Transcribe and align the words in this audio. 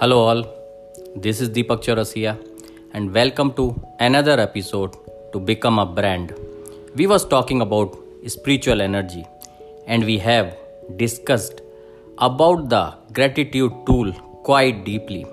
Hello, 0.00 0.16
all. 0.28 0.40
This 1.24 1.40
is 1.40 1.48
Deepak 1.48 1.82
Chaurasia, 1.84 2.32
and 2.92 3.14
welcome 3.14 3.50
to 3.54 3.64
another 3.98 4.38
episode 4.38 4.94
to 5.32 5.40
become 5.40 5.78
a 5.78 5.86
brand. 5.86 6.34
We 6.96 7.06
was 7.06 7.24
talking 7.24 7.62
about 7.62 7.96
spiritual 8.26 8.82
energy, 8.82 9.24
and 9.86 10.04
we 10.04 10.18
have 10.18 10.54
discussed 10.96 11.62
about 12.18 12.68
the 12.68 12.82
gratitude 13.14 13.72
tool 13.86 14.12
quite 14.50 14.84
deeply, 14.84 15.24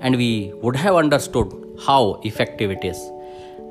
and 0.00 0.16
we 0.16 0.54
would 0.62 0.76
have 0.76 0.94
understood 0.94 1.52
how 1.86 2.18
effective 2.24 2.70
it 2.70 2.82
is. 2.82 2.98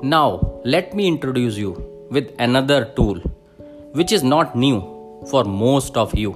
Now, 0.04 0.60
let 0.64 0.94
me 0.94 1.08
introduce 1.08 1.56
you 1.56 1.72
with 2.12 2.32
another 2.38 2.84
tool, 2.94 3.18
which 3.90 4.12
is 4.12 4.22
not 4.22 4.54
new 4.54 4.78
for 5.32 5.42
most 5.42 5.96
of 5.96 6.16
you, 6.16 6.32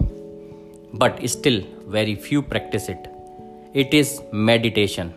but 0.93 1.25
still 1.31 1.63
very 1.87 2.17
few 2.17 2.43
practice 2.43 2.89
it 2.89 3.12
it 3.75 3.95
is 3.95 4.21
meditation. 4.33 5.15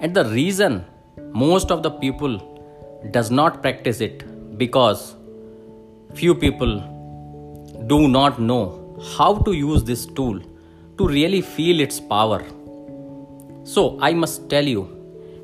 And 0.00 0.14
the 0.14 0.24
reason 0.26 0.84
most 1.32 1.70
of 1.70 1.82
the 1.82 1.90
people 1.90 2.38
does 3.10 3.30
not 3.30 3.62
practice 3.62 4.00
it 4.00 4.58
because 4.58 5.16
few 6.14 6.34
people 6.34 6.80
do 7.86 8.08
not 8.08 8.38
know 8.38 8.98
how 9.16 9.38
to 9.38 9.52
use 9.52 9.82
this 9.84 10.04
tool 10.04 10.40
to 10.98 11.08
really 11.08 11.40
feel 11.40 11.80
its 11.80 11.98
power. 11.98 12.44
So 13.64 13.98
i 14.00 14.12
must 14.12 14.48
tell 14.50 14.64
you 14.64 14.82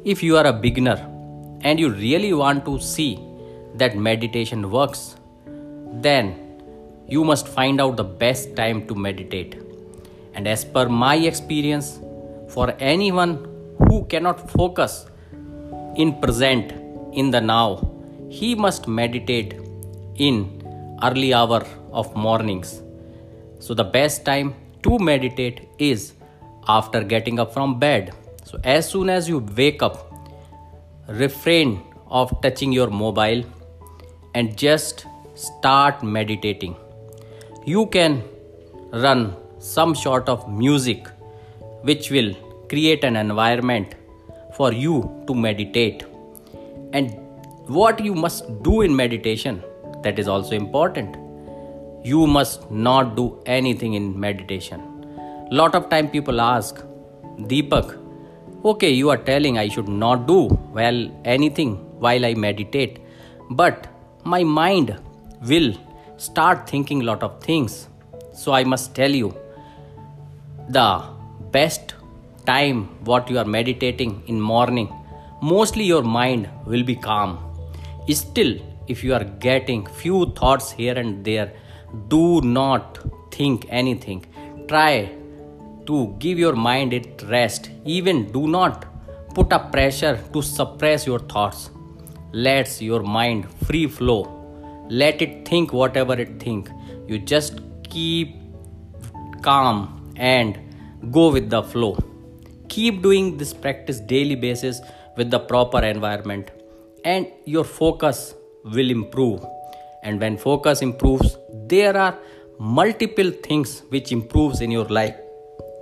if 0.04 0.22
you 0.22 0.36
are 0.36 0.46
a 0.46 0.52
beginner 0.52 0.96
and 1.62 1.80
you 1.80 1.90
really 1.90 2.32
want 2.32 2.64
to 2.66 2.78
see 2.78 3.18
that 3.74 3.96
meditation 3.96 4.70
works 4.70 5.16
then 6.08 6.34
you 7.08 7.24
must 7.24 7.48
find 7.48 7.80
out 7.80 7.96
the 7.96 8.04
best 8.04 8.56
time 8.56 8.86
to 8.88 8.94
meditate. 8.94 9.62
And 10.34 10.46
as 10.46 10.64
per 10.64 10.88
my 10.88 11.16
experience 11.16 12.00
for 12.48 12.74
anyone 12.78 13.46
who 13.78 14.04
cannot 14.06 14.50
focus 14.50 15.06
in 15.96 16.20
present 16.20 16.72
in 17.12 17.30
the 17.30 17.40
now 17.40 17.68
he 18.28 18.54
must 18.54 18.88
meditate 18.88 19.54
in 20.16 20.36
early 21.02 21.32
hour 21.32 21.64
of 21.92 22.14
mornings. 22.16 22.82
So 23.60 23.74
the 23.74 23.84
best 23.84 24.24
time 24.24 24.54
to 24.82 24.98
meditate 24.98 25.68
is 25.78 26.14
after 26.68 27.02
getting 27.02 27.38
up 27.38 27.52
from 27.52 27.78
bed. 27.78 28.12
So 28.44 28.58
as 28.64 28.88
soon 28.88 29.08
as 29.10 29.28
you 29.28 29.38
wake 29.38 29.82
up 29.82 30.12
refrain 31.08 31.82
of 32.08 32.40
touching 32.42 32.72
your 32.72 32.90
mobile 32.90 33.44
and 34.34 34.56
just 34.56 35.06
start 35.34 36.02
meditating. 36.02 36.76
You 37.64 37.86
can 37.86 38.22
run 38.92 39.36
some 39.58 39.94
sort 39.94 40.28
of 40.28 40.48
music 40.48 41.06
which 41.88 42.10
will 42.10 42.34
create 42.70 43.04
an 43.04 43.16
environment 43.16 43.94
for 44.56 44.72
you 44.72 44.94
to 45.26 45.34
meditate. 45.34 46.04
And 46.92 47.16
what 47.78 48.02
you 48.04 48.14
must 48.14 48.62
do 48.62 48.82
in 48.82 48.94
meditation, 48.94 49.62
that 50.02 50.18
is 50.18 50.28
also 50.28 50.54
important. 50.54 51.16
You 52.04 52.26
must 52.26 52.70
not 52.70 53.16
do 53.16 53.42
anything 53.46 53.94
in 53.94 54.18
meditation. 54.18 54.80
Lot 55.50 55.74
of 55.74 55.88
time 55.90 56.08
people 56.08 56.40
ask, 56.40 56.82
Deepak, 57.38 57.98
okay, 58.64 58.90
you 58.90 59.10
are 59.10 59.16
telling 59.16 59.58
I 59.58 59.68
should 59.68 59.88
not 59.88 60.26
do 60.26 60.46
well 60.72 61.10
anything 61.24 61.76
while 62.00 62.24
I 62.24 62.34
meditate, 62.34 63.00
but 63.50 63.88
my 64.24 64.42
mind 64.42 64.98
will 65.42 65.74
start 66.16 66.68
thinking 66.68 67.00
lot 67.00 67.22
of 67.22 67.40
things. 67.42 67.88
So 68.32 68.52
I 68.52 68.64
must 68.64 68.94
tell 68.94 69.10
you, 69.10 69.34
the 70.68 71.15
best 71.50 71.94
time 72.46 72.84
what 73.04 73.28
you 73.30 73.38
are 73.38 73.44
meditating 73.44 74.22
in 74.26 74.40
morning 74.40 74.88
mostly 75.40 75.84
your 75.84 76.02
mind 76.02 76.48
will 76.64 76.82
be 76.82 76.96
calm. 76.96 77.38
Still 78.08 78.58
if 78.88 79.02
you 79.02 79.14
are 79.14 79.24
getting 79.24 79.86
few 79.86 80.32
thoughts 80.32 80.70
here 80.70 80.96
and 80.96 81.24
there 81.24 81.52
do 82.08 82.40
not 82.40 82.98
think 83.30 83.66
anything. 83.68 84.24
Try 84.68 85.12
to 85.86 86.14
give 86.18 86.38
your 86.38 86.54
mind 86.54 86.92
it 86.92 87.22
rest. 87.28 87.70
Even 87.84 88.30
do 88.32 88.46
not 88.46 88.86
put 89.34 89.52
a 89.52 89.58
pressure 89.58 90.18
to 90.32 90.42
suppress 90.42 91.06
your 91.06 91.18
thoughts. 91.18 91.70
Let 92.32 92.80
your 92.80 93.02
mind 93.02 93.50
free 93.66 93.86
flow. 93.86 94.32
Let 94.88 95.20
it 95.20 95.46
think 95.46 95.72
whatever 95.72 96.14
it 96.14 96.40
think. 96.40 96.70
You 97.06 97.18
just 97.18 97.60
keep 97.84 98.36
calm 99.42 100.12
and 100.16 100.58
go 101.10 101.30
with 101.30 101.50
the 101.50 101.62
flow. 101.62 101.96
Keep 102.68 103.02
doing 103.02 103.36
this 103.36 103.52
practice 103.54 104.00
daily 104.00 104.34
basis 104.34 104.80
with 105.16 105.30
the 105.30 105.38
proper 105.38 105.80
environment 105.84 106.50
and 107.04 107.26
your 107.44 107.64
focus 107.64 108.34
will 108.64 108.90
improve. 108.90 109.44
And 110.02 110.20
when 110.20 110.36
focus 110.36 110.82
improves 110.82 111.36
there 111.68 111.96
are 111.96 112.18
multiple 112.58 113.30
things 113.30 113.82
which 113.90 114.12
improves 114.12 114.60
in 114.60 114.70
your 114.70 114.86
life. 114.86 115.16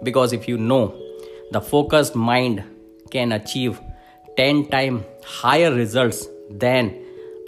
Because 0.02 0.32
if 0.32 0.48
you 0.48 0.58
know 0.58 0.94
the 1.52 1.60
focused 1.60 2.14
mind 2.14 2.62
can 3.10 3.32
achieve 3.32 3.80
10 4.36 4.68
times 4.68 5.04
higher 5.24 5.72
results 5.72 6.26
than 6.50 6.94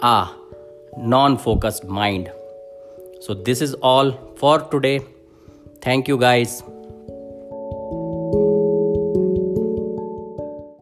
a 0.01 0.29
non 0.97 1.37
focused 1.37 1.85
mind. 1.85 2.31
So 3.21 3.33
this 3.33 3.61
is 3.61 3.73
all 3.75 4.11
for 4.37 4.59
today. 4.61 5.01
Thank 5.81 6.07
you 6.07 6.17
guys 6.17 6.63